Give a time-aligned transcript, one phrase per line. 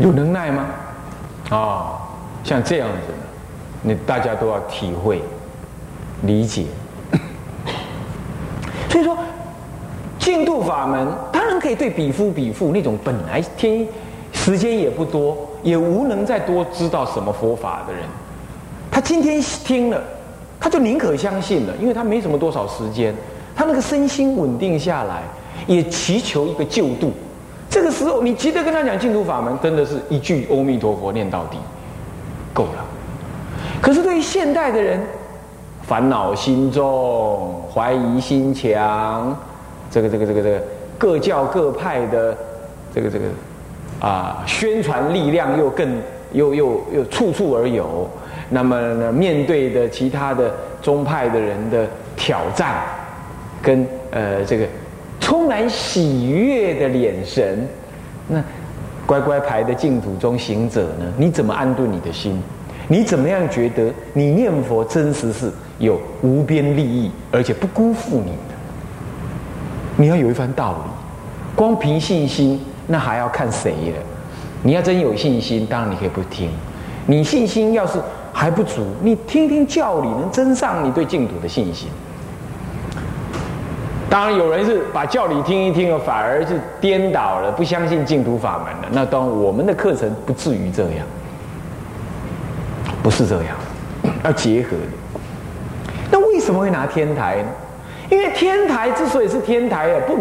[0.00, 0.66] 有能耐吗？
[1.50, 2.00] 啊，
[2.42, 3.12] 像这样子，
[3.82, 5.20] 你大家都要体会、
[6.22, 6.66] 理解。
[8.88, 9.16] 所以说，
[10.18, 13.86] 净土法门当然可以对比夫比妇那种本来天
[14.32, 18.02] 时间也不多，也无能再多知道什么佛法的人，
[18.90, 20.02] 他今天听了，
[20.58, 23.14] 他就宁可相信了，因为他没什么多少时间，
[23.54, 25.22] 他那个身心稳定下来，
[25.66, 27.12] 也祈求一个救度。
[27.70, 31.56] 这个时候，你急着跟他讲净土法门，真的是一句阿弥陀佛念到底，
[32.52, 32.84] 够了。
[33.80, 35.00] 可是对于现代的人，
[35.84, 39.36] 烦恼心重，怀疑心强，
[39.88, 40.62] 这个这个这个这个
[40.98, 42.36] 各教各派的
[42.92, 43.26] 这个这个
[44.00, 45.88] 啊宣传力量又更
[46.32, 48.10] 又又又处处而有，
[48.48, 52.82] 那么呢面对的其他的宗派的人的挑战，
[53.62, 54.66] 跟呃这个
[55.30, 57.64] 充满喜悦的眼神，
[58.26, 58.42] 那
[59.06, 61.04] 乖乖牌的净土中行者呢？
[61.16, 62.42] 你怎么安顿你的心？
[62.88, 68.54] 你怎么样觉得你念佛真实是有无边利益，而且不辜负你的？
[69.96, 70.90] 你要有一番道理。
[71.54, 74.02] 光凭信心，那还要看谁了。
[74.64, 76.50] 你要真有信心，当然你可以不听。
[77.06, 78.00] 你信心要是
[78.32, 81.88] 还不足，你听听教理，能增上你对净土的信心。
[84.10, 88.88] 当然，有人是把教理听一听了，反而是颠倒了，不相信净土法门了。
[88.90, 91.06] 那当然，我们的课程不至于这样。
[93.02, 93.56] 不是这样，
[94.24, 95.20] 要结合的。
[96.10, 97.48] 那为什么会拿天台呢？
[98.10, 100.18] 因为天台之所以是天台啊，不，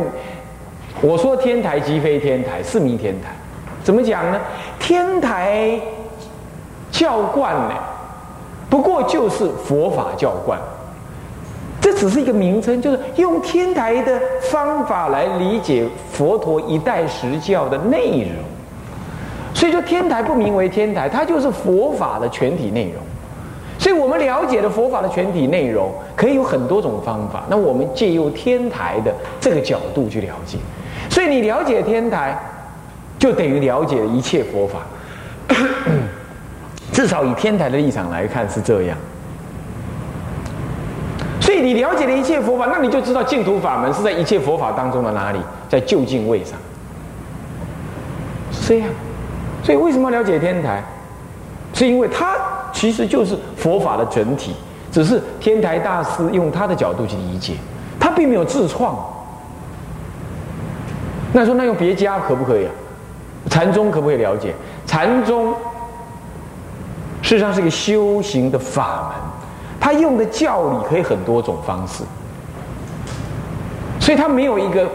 [1.01, 3.31] 我说天台即非天台，是名天台。
[3.83, 4.39] 怎么讲呢？
[4.79, 5.77] 天台
[6.91, 7.73] 教观呢，
[8.69, 10.59] 不过就是佛法教观，
[11.99, 14.17] 只是一个名称，就是用天台的
[14.49, 18.31] 方法来理解佛陀一代实教的内容。
[19.53, 23.03] 所以说，天台不名为天台，它就是佛法的全体内容。
[23.77, 27.43] 所以我们了解了佛法的全体内容，可以有很多种方法。
[27.49, 30.57] 那我们借用天台的这个角度去了解。
[31.09, 32.37] 所以你了解天台，
[33.17, 34.79] 就等于了解了一切佛法。
[36.93, 38.97] 至少以天台的立场来看是这样。
[41.61, 46.57] 你了解了一切佛法，那你就知道净土法门是在一切佛法当中的哪里，在就近位上。
[48.51, 48.89] 是这样。
[49.63, 50.83] 所以为什么要了解天台？
[51.73, 52.35] 是因为它
[52.73, 54.55] 其实就是佛法的整体，
[54.91, 57.53] 只是天台大师用他的角度去理解，
[57.99, 58.97] 他并没有自创。
[61.31, 62.71] 那说那用别家可不可以啊？
[63.49, 64.53] 禅宗可不可以了解？
[64.85, 65.53] 禅宗
[67.21, 69.38] 事实上是一个修行的法门，
[69.79, 72.03] 他用的教理可以很多种方式，
[73.99, 74.87] 所以他没有一个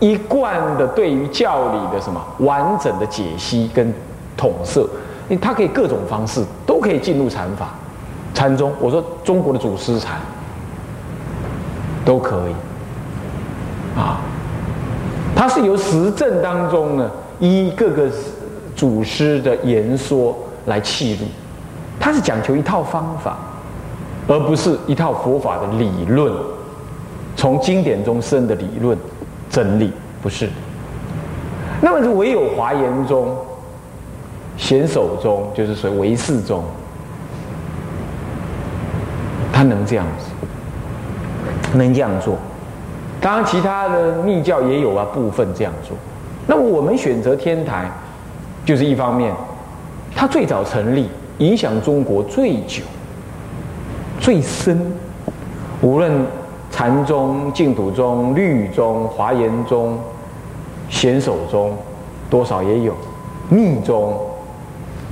[0.00, 3.92] 一贯的对于教理的什么完整的解析跟。
[4.36, 4.84] 统摄，
[5.28, 7.68] 你它可以各种方式都可以进入禅法，
[8.34, 8.72] 禅宗。
[8.80, 10.18] 我说中国的祖师禅
[12.04, 12.52] 都可以
[13.96, 14.18] 啊，
[15.36, 17.08] 它是由实证当中呢，
[17.38, 18.10] 依各个
[18.74, 21.26] 祖师的言说来记录，
[22.00, 23.38] 它是讲求一套方法，
[24.28, 26.32] 而不是一套佛法的理论，
[27.36, 28.96] 从经典中生的理论
[29.50, 29.92] 真理
[30.22, 30.48] 不是。
[31.80, 33.36] 那么唯有华严中。
[34.56, 36.62] 显手中就是属于唯识中，
[39.52, 42.36] 他能这样子，能这样做。
[43.20, 45.96] 当然，其他的密教也有啊，部分这样做。
[46.46, 47.90] 那么我们选择天台，
[48.64, 49.34] 就是一方面，
[50.14, 51.08] 它最早成立，
[51.38, 52.84] 影响中国最久、
[54.24, 54.80] 最深。
[55.82, 56.10] 无论
[56.70, 59.98] 禅宗、净土宗、律宗、华严宗、
[60.88, 61.76] 显手宗，
[62.30, 62.94] 多少也有
[63.50, 64.18] 密宗。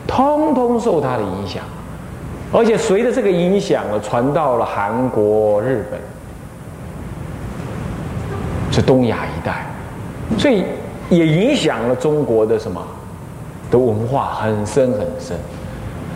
[0.07, 1.63] 通通受他的影响，
[2.53, 6.01] 而且随着这个影响呢，传到了韩国、日本，
[8.71, 9.67] 是东亚一带，
[10.39, 10.65] 所以
[11.11, 12.83] 也影响了中国的什么
[13.71, 15.37] 的文化很深很深。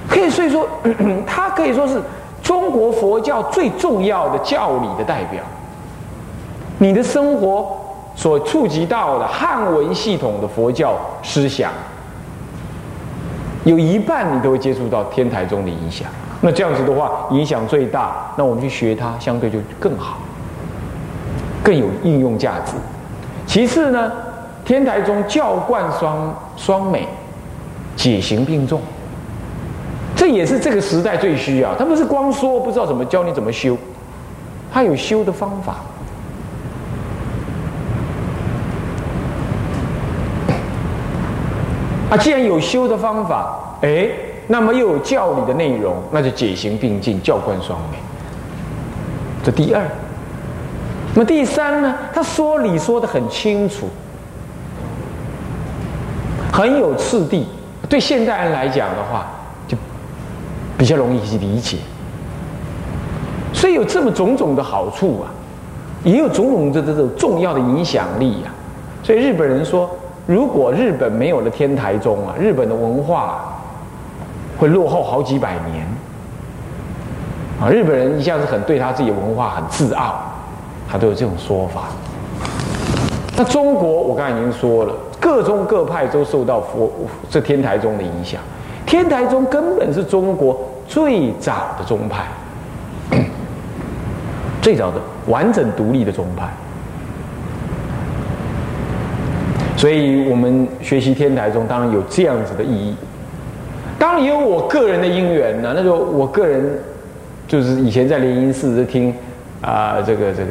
[0.09, 0.67] 可以所以说，
[1.26, 2.00] 它可以说是
[2.46, 5.43] 中国佛教最重要的教理的代表。
[6.78, 7.76] 你的生活
[8.14, 10.94] 所触及到的汉文系统的佛教
[11.25, 11.72] 思想。
[13.64, 16.06] 有一半你都会接触到天台宗的影响，
[16.40, 20.19] 那这样子的话，影响最大，那我们去学它，相对就更好，
[21.64, 22.75] 更有应用价值。
[23.44, 24.12] 其次呢，
[24.64, 27.08] 天台宗教观双双美，
[27.96, 28.81] 解行并重，
[30.26, 31.73] 这也是这个时代最需要。
[31.76, 33.78] 他不是光说不知道怎么教你怎么修，
[34.73, 35.76] 他有修的方法。
[42.11, 44.08] 啊，既然有修的方法，哎，
[44.49, 47.96] 那么又有教理的内容，那就解行并进，教观双美。
[49.44, 49.84] 这第二。
[51.14, 51.94] 那么第三呢？
[52.12, 53.88] 他说理说的很清楚，
[56.52, 57.46] 很有次第。
[57.88, 59.29] 对现代人来讲的话，
[60.76, 61.78] 比较容易去理解。
[63.52, 65.32] 所以有这么种种的好处啊，
[66.05, 68.50] 也有种种的这种重要的影响力呀。
[69.02, 69.88] 所以日本人说，
[70.26, 73.56] 如果日本没有了天台宗啊，日本的文化
[74.58, 75.87] 会落后好几百年。
[77.58, 80.17] 啊，日本人一向是很对他自己文化很自傲，
[80.87, 81.84] 他都有这种说法。
[83.34, 86.90] 那中国，我刚才已经说了，各宗各派都受到佛
[87.31, 88.40] 这天台宗的影响。
[88.87, 92.25] 天台宗根本是中国最早的宗派。
[94.62, 96.49] 最早的完整独立的宗派，
[99.77, 102.97] 所以我们学习天台宗当然有这样子的意义。
[103.97, 106.81] 当然也有我个人的因缘呢，那就我个人
[107.47, 109.15] 就是以前在灵隐寺听
[109.62, 110.50] 啊这个这个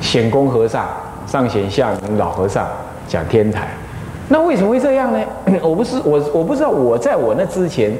[0.00, 0.88] 显公和尚
[1.26, 2.66] 上显相老和尚
[3.06, 3.68] 讲天台。
[4.28, 5.18] 那为什么会这样呢？
[5.62, 7.96] 我不是我我不知道我在我那之前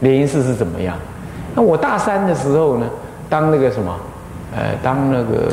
[0.00, 0.96] 莲因寺是怎么样。
[1.54, 2.86] 那我大三的时候呢，
[3.28, 3.94] 当那个什么。
[4.56, 5.50] 呃，当那个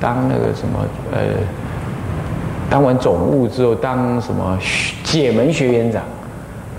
[0.00, 0.80] 当那个什么
[1.12, 1.20] 呃，
[2.68, 4.58] 当完总务之后，当什么
[5.04, 6.02] 解门学院长。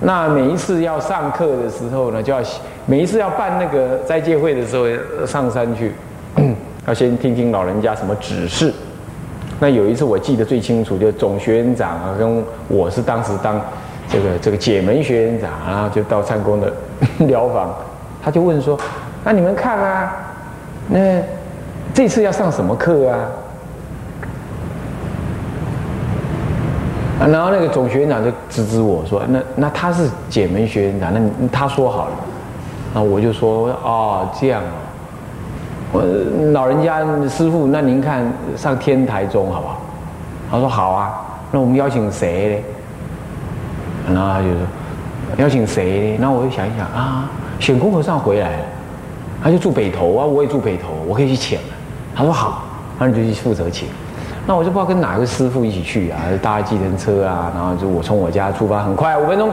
[0.02, 2.42] 那每一次要上课的时候呢，就要
[2.86, 4.86] 每一次要办那个斋戒会的时候，
[5.26, 5.94] 上山去，
[6.86, 8.74] 要先听听老人家什么指示。
[9.62, 13.62] 那有一次我记得最清楚，就总学员长啊，跟我是当时当
[14.10, 16.74] 这个这个解门学员长啊，就到参公的
[17.20, 17.72] 疗房，
[18.24, 18.76] 他就问说
[19.24, 20.14] ：“那你们看啊，
[20.90, 21.22] 那？”
[21.94, 23.20] 这次要上什么课啊？
[27.20, 32.16] 然后那个总学院长就指指我说：“那那他是解门学院长，那他说好了。”
[32.96, 34.66] 那我就说：“哦，这样哦，
[35.92, 36.02] 我
[36.52, 39.82] 老人家师傅，那您看上天台中好不好？”
[40.50, 41.14] 他说：“好啊。”
[41.52, 42.64] 那我们邀请谁
[44.08, 44.14] 呢？
[44.16, 44.58] 然后他就说
[45.38, 47.30] ：“邀请谁呢？”然后我就想一想啊，
[47.60, 48.66] 显公和尚回来了，
[49.44, 51.60] 他就住北头啊，我也住北头，我可以去请。
[52.16, 52.64] 他说好，
[52.98, 53.90] 那你就去负责请。
[54.48, 59.50] 那我就不知道跟哪个师傅一起去啊，搭计程车啊，然后就我从我家出发，很快五分钟，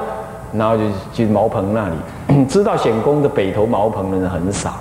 [0.53, 2.45] 然后就去茅棚那里。
[2.47, 4.77] 知道显公的北头茅棚的人很少，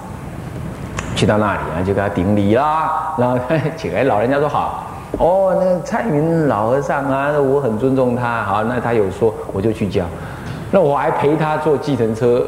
[1.17, 3.37] 去到那里啊，就给他顶礼啦， 然后
[3.75, 4.85] 请来老人家说好。
[5.17, 10.05] 哦，那个蔡云老和尚啊，我很尊重他，好，那他有说我就去教。
[10.69, 12.45] 那我还陪他坐计程车，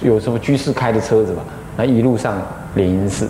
[0.00, 1.42] 有什么居士开的车子吧？
[1.76, 2.34] 那一路上
[2.74, 3.28] 莲因寺。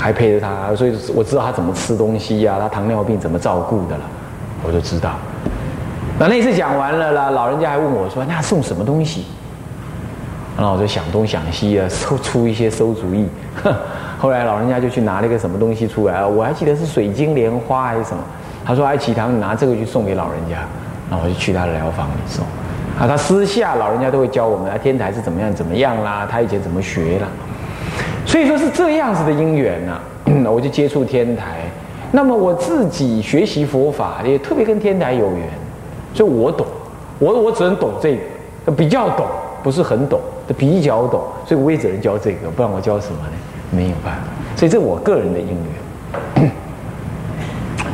[0.00, 4.04] 还陪着他，所以我知道他怎么吃东西呀，他糖尿病怎么照顾的了，
[4.66, 5.12] 我就知道。
[6.18, 9.26] 那那次讲完了啦，老人家还问我说：“那送什么东西？”
[10.56, 13.26] 然后我就想东想西啊，收出一些馊主意。
[14.18, 18.22] 后来老人家就去拿了一个什么东西出来啊，我还记得是水晶莲花还是什么。
[18.64, 20.58] 他说：“哎，启堂，你拿这个去送给老人家。”
[21.10, 22.44] 然后我就去他的疗房里送。
[22.98, 27.28] 啊，他私下老人家都会教我们啊，天台是怎么样怎么样啦，他以前怎么学了。
[28.24, 29.98] 所以说是这样子的因缘呢，
[30.48, 31.62] 我就接触天台。
[32.12, 35.48] 那么我自己学习佛法也特别跟天台有缘，
[36.14, 36.64] 所以我懂，
[37.18, 38.16] 我我只能懂这
[38.64, 39.26] 个，比较懂，
[39.62, 40.20] 不是很懂，
[40.52, 43.32] 比较懂，所以我也只能教这个，不然我教什么呢？
[43.70, 44.22] 没有办法。
[44.56, 46.50] 所以这我个人的因缘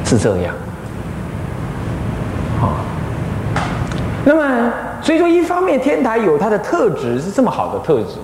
[0.05, 0.55] 是这样。
[2.61, 2.73] 好，
[4.25, 8.17] 那么所以说一方面天台有它的特质，是这么好的特质。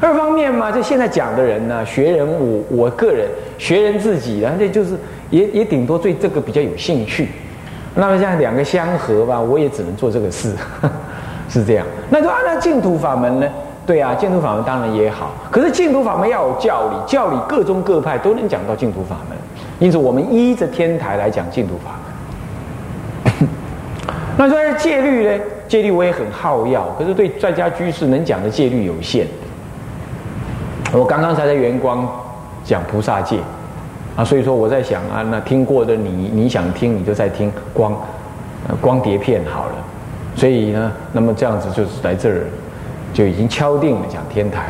[0.00, 4.96] 二方面嘛，就现在讲的人呢，学人我我个人学人自己，然后这就是
[5.28, 7.28] 也也顶多对这个比较有兴趣。
[7.96, 10.54] 那么这样两个相合吧，我也只能做这个事，
[11.48, 11.86] 是这样。
[12.10, 13.48] 那就按照净土法门呢？
[13.86, 19.38] 对啊，净土法门当然也好，可是净土法门要有教理，教理各宗各派都能讲到净土法门。
[19.78, 21.92] 因此，我们依着天台来讲净土法
[23.34, 23.48] 门。
[24.36, 25.44] 那说戒律呢？
[25.66, 29.26] 戒律我也很好要，可是对在家居士能讲的戒律有限。
[30.92, 32.06] 我刚刚才在圆光
[32.64, 33.38] 讲菩萨戒
[34.16, 37.94] 啊，所以说我在想啊，那听过的你你想听你就在听光
[38.80, 39.72] 光碟片好了，
[40.38, 42.46] 所以呢，那么这样子就是在这儿
[43.12, 44.68] 就已经敲定了讲天台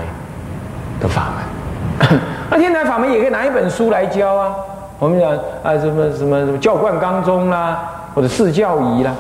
[0.99, 2.19] 的法门。
[2.51, 4.55] 那天台法门也可以拿一本书来教啊，
[4.99, 5.31] 我们讲
[5.63, 7.81] 啊什么什么什么教贯纲宗啦，
[8.15, 9.13] 或者四教仪啦，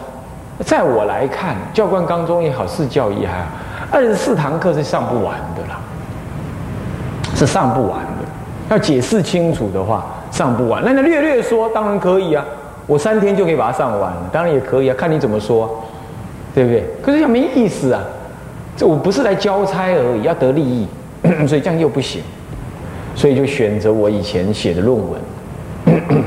[0.64, 3.46] 在我来看，教贯纲宗也好，四教仪还好，
[3.92, 5.78] 二十四堂课是上不完的啦。
[7.34, 8.24] 是上不完的，
[8.70, 10.82] 要解释清楚的话，上不完。
[10.84, 12.44] 那那略略说，当然可以啊，
[12.86, 15.84] 我三天就可以把它上完，当然也可以啊，看你怎么说。
[16.54, 16.84] 对不对？
[17.02, 18.02] 可是这样没意思啊！
[18.76, 20.86] 这我不是来交差而已，要得利益，
[21.46, 22.22] 所以这样又不行，
[23.14, 25.20] 所以就选择我以前写的论文。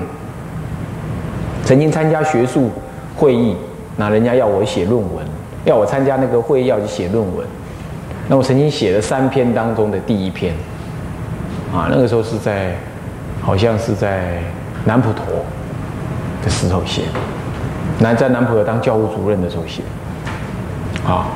[1.63, 2.69] 曾经参加学术
[3.15, 3.55] 会议，
[3.95, 5.25] 那人家要我写论文，
[5.63, 7.47] 要我参加那个会议要去写论文。
[8.27, 10.53] 那我曾经写了三篇当中的第一篇，
[11.73, 12.75] 啊，那个时候是在，
[13.41, 14.39] 好像是在
[14.85, 15.25] 南普陀
[16.43, 17.03] 的时候写，
[17.99, 19.81] 南在南普陀当教务主任的时候写，
[21.07, 21.27] 啊，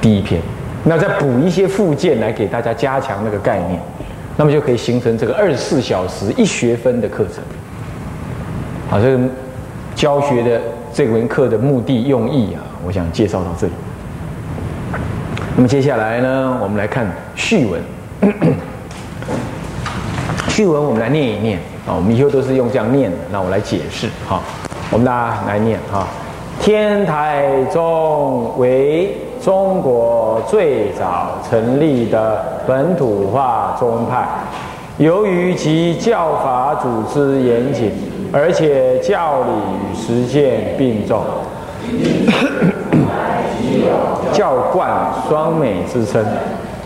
[0.00, 0.40] 第一篇，
[0.84, 3.80] 那再补一些附件来给大家加强那个概念，
[4.36, 7.42] 那么就可以形成这个二十四小时一学分的课程，
[8.90, 9.24] 好，这个
[9.94, 10.60] 教学的
[10.92, 13.72] 这门课的目的用意啊，我想介绍到这里。
[15.56, 17.80] 那么接下来呢，我们来看序文。
[20.48, 23.16] 序文我们来念一念啊，我们以后都是用这样念的。
[23.30, 24.40] 那我来解释哈，
[24.90, 26.06] 我们大家来念哈。
[26.60, 34.24] 天台宗为中国最早成立的本土化宗派，
[34.98, 37.90] 由于其教法组织严谨，
[38.32, 41.20] 而且教理与实践并重。
[44.32, 44.88] 教贯
[45.28, 46.24] 双美之称，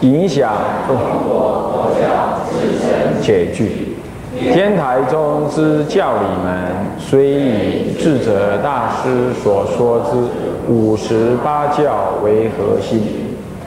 [0.01, 0.55] 影响
[0.89, 0.97] 中
[1.29, 3.96] 国佛教自身且具。
[4.39, 6.55] 天台宗之教理门，
[6.99, 13.03] 虽以智者大师所说之五十八教为核心，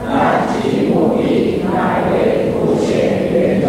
[0.06, 3.68] 但其目的乃为凸显原教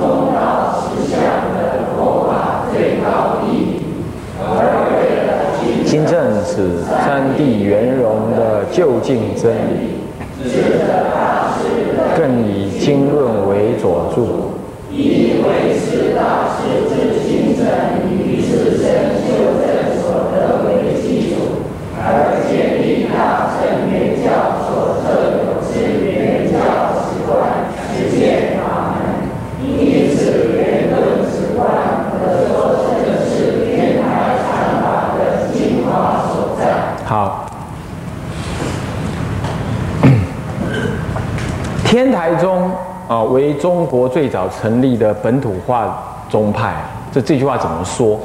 [0.00, 1.20] 中道实相
[1.54, 3.80] 的佛法最高义，
[4.40, 4.42] 而
[4.90, 10.00] 为今正是三地圆融的究竟真理，
[12.16, 14.51] 更以经论为佐助，
[14.94, 17.64] 以为是大师之心正
[18.10, 19.64] 与自身修正
[19.98, 20.68] 所得为
[21.00, 21.64] 基础，
[21.96, 25.70] 而建立大乘圆教所特有之
[26.04, 26.54] 圆教
[27.00, 27.32] 习惯
[27.88, 28.20] 实践
[28.58, 28.60] 法
[28.92, 29.00] 门，
[29.62, 31.60] 因此圆论之观
[32.12, 32.12] 可
[32.46, 32.84] 说正
[33.24, 35.56] 是天台禅法的精
[35.86, 36.62] 华所在。
[37.06, 37.46] 好。
[41.84, 42.70] 天台宗
[43.12, 46.74] 啊，为中国最早成立的本土化宗派。
[47.12, 48.18] 这这句话怎么说？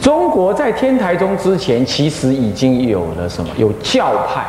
[0.00, 3.50] 中国在天台宗之前，其实已经有了什么？
[3.58, 4.46] 有教派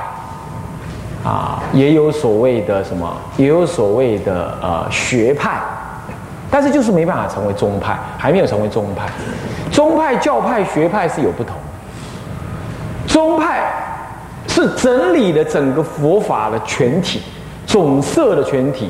[1.29, 3.13] 啊，也有所谓的什么？
[3.35, 5.59] 也有所谓的呃学派，
[6.50, 9.09] 但是就是没办法成为宗派，还没有成为宗派。
[9.73, 11.53] 宗派、教派、学派是有不同。
[13.05, 13.62] 宗派
[14.47, 17.21] 是整理了整个佛法的全体。
[17.65, 18.89] 总色的全体，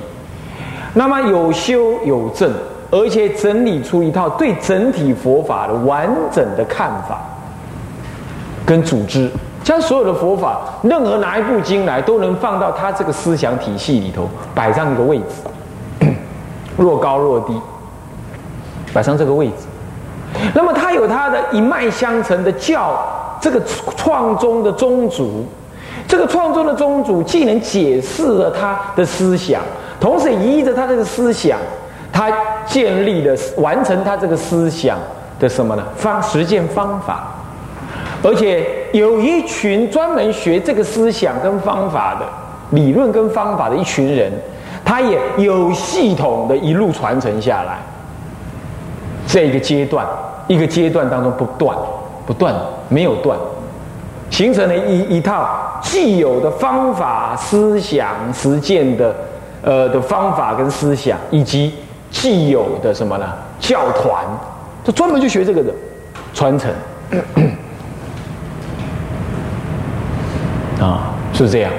[0.93, 2.51] 那么有修有正，
[2.91, 7.19] 而且整理出一套对整体佛法的完整的看法
[8.65, 9.29] 跟组织，
[9.63, 16.07] 将所有的佛法，任何拿一部经来，都能放到他这个思想体系里头，摆上一个位置，
[16.77, 17.59] 若高若低，
[18.93, 19.53] 摆上这个位置。
[20.53, 22.97] 那么他有他的一脉相承的教，
[23.41, 23.59] 这个
[23.97, 25.45] 创宗的宗主。
[26.05, 29.61] 这个创宗的宗主既能解释了他的思想，
[30.03, 31.57] 同时依着他这个思想，
[32.11, 32.29] 他
[32.65, 34.97] 建立了完成他这个思想
[35.39, 35.83] 的什么呢？
[35.95, 37.31] 方实践方法，
[38.21, 42.25] 而且有一群专门学这个思想跟方法的
[42.71, 44.29] 理论跟方法的一群人，
[44.83, 47.77] 他也有系统的一路传承下来。
[49.25, 50.05] 这一个阶段，
[50.47, 51.77] 一个阶段当中不断、
[52.27, 52.53] 不断
[52.89, 53.39] 没有断。
[54.29, 59.15] 形成了一一套既有的方法、思想、实践的，
[59.63, 61.73] 呃的方法跟思想，以及
[62.11, 63.25] 既有的什么呢？
[63.59, 64.23] 教团，
[64.83, 65.73] 就专门就学这个的
[66.33, 66.71] 传承，
[70.79, 71.71] 啊，是这样。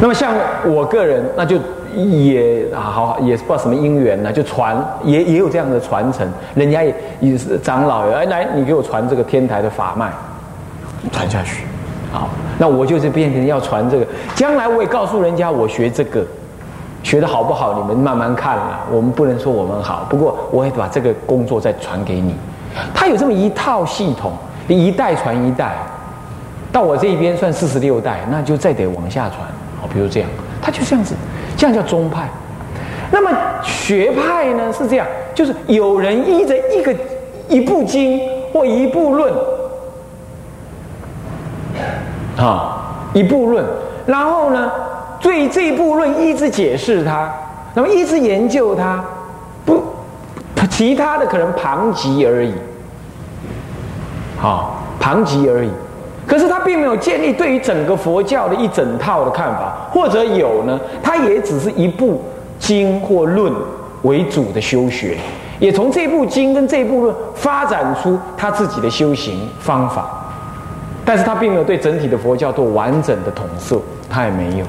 [0.00, 1.58] 那么像我个人，那就。
[1.94, 10.10] 也啊好，也不知道什么因缘呢，就传也也有这样的传承，人家也也是长老，哎来，你给我传这个天台的法脉，
[11.12, 11.66] 传下去，
[12.12, 12.28] 好，
[12.58, 16.24] 那我就是变成要传这个，将来我也告诉人家我学这个，
[17.02, 22.36] 学的好不好，你们慢慢看了，我们不能说我们好，不过我会把这个工作再传给你，
[22.94, 24.32] 他有这么一套系统，
[24.68, 25.74] 一代传一代，
[26.70, 29.40] 到我这边算四十六代，那就再得往下传，
[29.80, 30.28] 好，比如这样，
[30.60, 31.14] 他就这样子。
[31.54, 32.28] 这样叫宗派，
[33.12, 33.30] 那么
[33.62, 36.92] 学派呢是这样，就是有人依着一个
[37.48, 38.20] 一部经
[38.52, 39.32] 或一部论，
[42.42, 42.82] 啊，
[43.12, 43.64] 一部论，
[44.04, 44.70] 然后呢
[45.20, 47.32] 对这部论一直解释它，
[47.74, 49.02] 那么一直研究它，
[49.64, 49.82] 不，
[50.68, 52.52] 其他的可能旁及而已，
[54.38, 55.70] 好，旁及而已。
[56.26, 62.22] 可是他并没有建立对于整个佛教的一整套的看法，或者有呢，他也只是一部
[62.58, 63.52] 经或论
[64.02, 65.18] 为主的修学，
[65.58, 70.21] 也从这部经跟这部论发展出他自己的修行方法，
[71.12, 73.78] 但是他并没有对整体的佛教做完整的统摄，
[74.08, 74.64] 他也没有。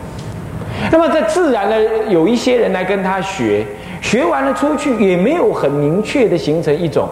[0.92, 3.66] 那么，在自然的有一些人来跟他学，
[4.02, 7.08] 学完了出去，也没有很明确的形成一种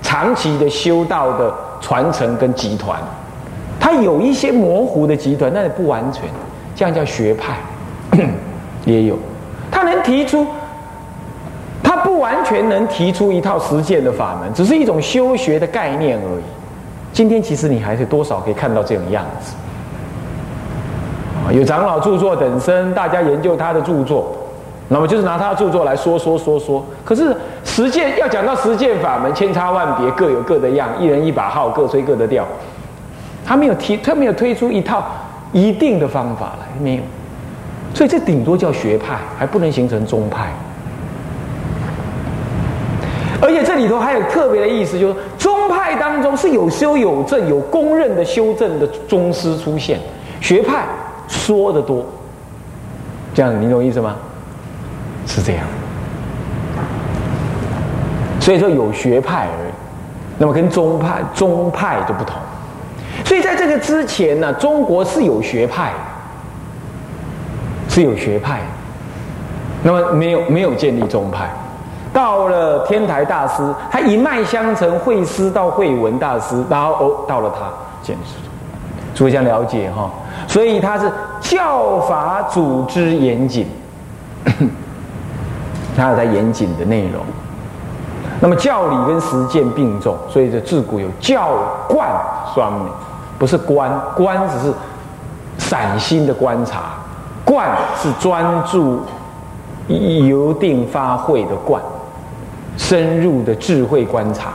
[0.00, 2.98] 长期的修道的传承跟集团。
[3.78, 6.22] 他有一些模糊的集团，但是不完全，
[6.74, 7.58] 这样叫学派，
[8.86, 9.18] 也有。
[9.70, 10.46] 他能提出，
[11.82, 16.42] 他不完全能提出一套实践的法门，只是一种修学的概念而已。
[17.12, 19.54] 今天其实你还是多少可以看到这种样子。
[21.52, 24.34] 有长老著作等身，大家研究他的著作，
[24.88, 26.84] 那么就是拿他的著作来说说说说。
[27.04, 32.46] 可是实践要讲到实践法门，千差万别，各有各的样，一人一把号，各吹各的调。
[33.44, 35.04] 他没有提，他没有推出一套
[35.52, 37.02] 一定的方法来，没有。
[37.92, 40.52] 所以这顶多叫学派，还不能形成宗派。
[43.44, 49.98] 而且这里头还有特别的意思，就是宗派当中是有修有证、有公认的修正的宗师出现，
[50.40, 50.84] 学派。
[51.28, 52.04] 说的多，
[53.32, 54.16] 这样你懂意思吗？
[55.26, 55.64] 是这样，
[58.38, 59.72] 所以说有学派而已，
[60.36, 62.36] 那么跟宗派宗派就不同。
[63.24, 65.92] 所以在这个之前呢，中国是有学派，
[67.88, 68.60] 是有学派，
[69.82, 71.48] 那么没有没有建立宗派。
[72.12, 77.66] 到了天台大师，他一脉相承，慧师到慧文大师，然后哦，到了他
[78.02, 78.34] 简直，
[79.14, 80.10] 诸位想了解哈。
[80.46, 83.66] 所以他是教法组织严谨，
[85.96, 87.22] 他有他严谨的内容。
[88.40, 91.50] 那么教理跟实践并重，所以这自古有教
[91.88, 92.08] 观
[92.52, 92.90] 双美，
[93.38, 94.74] 不是观观只是
[95.58, 96.86] 散心的观察，
[97.44, 99.00] 观是专注
[99.86, 101.80] 由定发会的观，
[102.76, 104.50] 深入的智慧观察。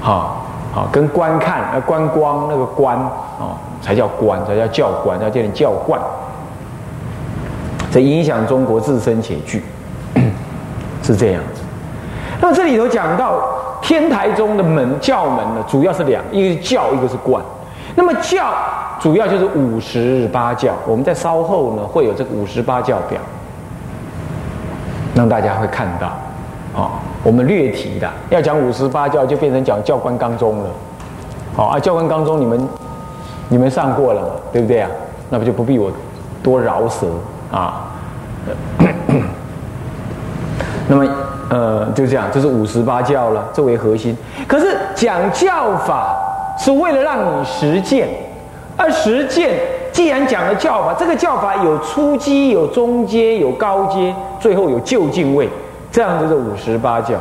[0.00, 2.96] 好，好跟观看呃观光那个观
[3.38, 3.56] 哦。
[3.80, 6.00] 才叫观，才叫教观，要叫你教观。
[7.92, 9.62] 这影响中国自身且具，
[11.00, 11.62] 是这样子。
[12.40, 13.40] 那这里头讲到
[13.80, 17.40] 天台中的门教门呢，主要是两，一个是教，一个是观。
[17.94, 18.52] 那么教
[18.98, 23.20] 主要就是五十八教，我们在稍后呢会有这个五十八教表，
[25.14, 26.10] 让大家会看到。
[26.78, 30.70] 哦，我们略提的，要讲五十八教，就变成讲教官纲中了。
[31.54, 32.66] 好啊，教官纲中你们。
[33.50, 34.90] 你们上过了嘛，对不对啊？
[35.30, 35.90] 那不就不必我
[36.42, 37.06] 多饶舌
[37.50, 37.86] 啊？
[40.86, 41.06] 那么，
[41.48, 44.14] 呃，就这样，这是五十八教了，这为核心。
[44.46, 46.14] 可是讲教法
[46.58, 48.06] 是为了让你实践，
[48.76, 49.58] 而实践
[49.92, 55.48] 既然讲了教法，这个教法有初阶、有中阶、有高阶，最后有就近位，
[55.90, 57.14] 这样就是五十八教。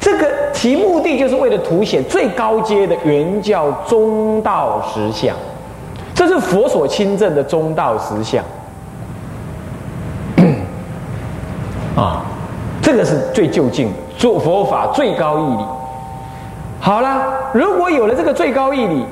[0.00, 5.34] 这个其目的就是为了凸显最高阶的原教中道实相，
[6.14, 8.44] 这是佛所亲证的中道实相。
[11.96, 12.22] 啊，
[12.80, 15.64] 这个是最究竟做佛法最高义理。
[16.80, 19.04] 好了，如果有了这个最高义理，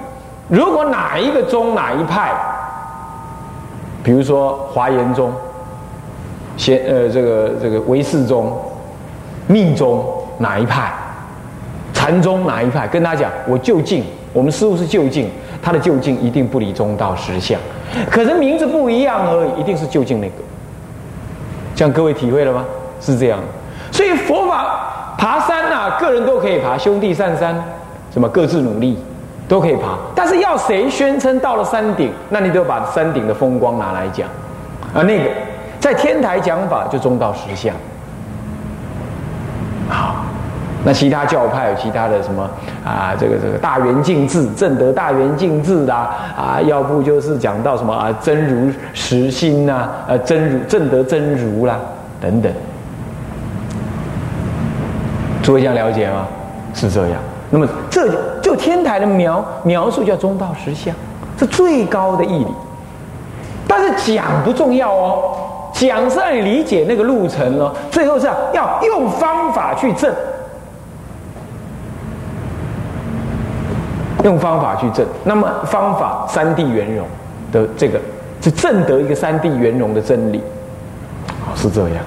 [0.49, 2.33] 如果哪一个宗哪一派，
[4.05, 5.33] 比如说华严宗、
[6.57, 8.57] 先呃这个这个唯识宗、
[9.47, 10.05] 密宗。
[10.39, 10.93] 哪一派？
[11.95, 12.87] 禅宗哪一派？
[12.87, 14.05] 跟他讲，我就近，
[14.35, 15.31] 我们师傅是就近，
[15.63, 17.59] 他的就近一定不离中道实相，
[18.11, 20.35] 可是名字不一样而已，一定是就近那个。
[21.75, 22.67] 这样各位体会了吗？
[23.01, 23.39] 是这样。
[23.91, 27.57] 所以佛法爬山呐，个人都可以爬，兄弟上山，
[28.13, 28.99] 什么各自努力
[29.49, 29.97] 都可以爬。
[30.15, 34.29] 但是要谁宣称到了山顶，那你都要把山顶的风光拿来讲。
[34.93, 35.31] 而那个
[35.81, 37.75] 在天台讲法就中道实相。
[40.87, 42.49] 那其他教派有其他的什么
[42.85, 43.13] 啊？
[43.19, 51.77] 这个这个大圆净智、正德大圆净智啦，啊，要不就是讲到什么啊真如实心呐，呃真如正德真如啦
[52.21, 52.53] 等等，
[55.43, 56.25] 诸位想了解吗？
[56.73, 57.19] 是这样。
[57.51, 58.09] 那么这
[58.41, 60.95] 就天台的描描述叫中道实相，
[61.37, 62.55] 是最高的义理。
[63.67, 65.33] 但是讲不重要哦。
[65.73, 70.11] 讲是让你理解那个路程了，最后是要用方法去证，
[74.27, 75.07] 用方法去证。
[75.23, 77.07] 那么方法三谛圆融
[77.53, 77.99] 的这个，
[78.43, 80.43] 是证得一个三谛圆融的真理，
[81.55, 81.99] 是这样。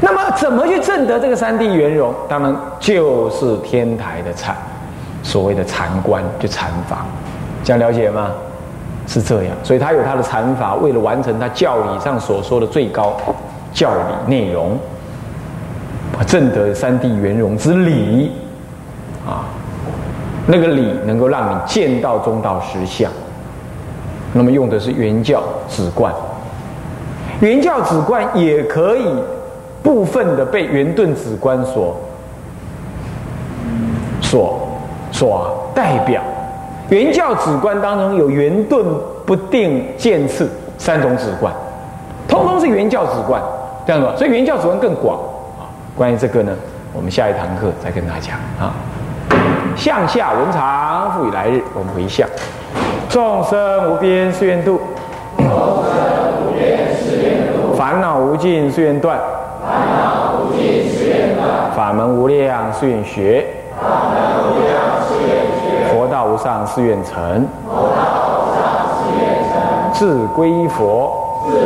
[0.00, 2.14] 那么怎么去证得这个三谛圆融？
[2.28, 4.54] 当然就是天台的禅，
[5.22, 7.04] 所谓的禅观，就禅法，
[7.64, 8.30] 这样了解吗？
[9.06, 13.16] 是这样，所以他有他的禅法，为了完成他教理上所说的最高
[13.72, 14.78] 教理内容，
[16.26, 18.32] 证得三地圆融之理，
[19.26, 19.44] 啊，
[20.46, 23.10] 那个理能够让你见到中道实相。
[24.32, 26.12] 那么用的是圆教止观，
[27.40, 29.06] 圆教止观也可以
[29.82, 31.96] 部分的被圆顿止观所
[34.20, 34.68] 所
[35.12, 36.20] 所代表。
[36.88, 38.84] 圆教止观当中有圆顿
[39.24, 41.50] 不定见次三种止观，
[42.28, 43.40] 通通是圆教止观，
[43.86, 44.14] 这样子吧？
[44.16, 45.16] 所以圆教止观更广
[45.58, 45.70] 啊。
[45.96, 46.52] 关于这个呢，
[46.92, 48.74] 我们下一堂课再跟大家讲啊。
[49.76, 52.26] 向下文长，复以来日，我们回向。
[53.08, 54.80] 众生无边誓愿度，
[55.36, 55.52] 众生
[56.40, 59.18] 无边誓愿度；烦恼无尽誓愿断，
[59.62, 63.46] 烦恼无尽誓愿断；法门无量誓愿学，
[63.80, 64.16] 法门
[64.50, 64.74] 无量
[65.06, 65.28] 誓愿
[65.60, 68.62] 学；佛道无上誓愿成，佛道无上
[68.96, 71.60] 誓愿成；自归依佛，自归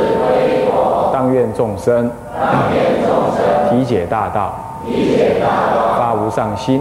[0.49, 3.45] 依佛；当愿众生，当愿众生。
[3.71, 4.55] 体解大道，
[4.87, 6.81] 体解大道；发无上心；